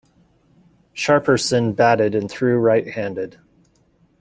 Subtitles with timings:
[0.95, 3.37] Sharperson batted and threw right-handed.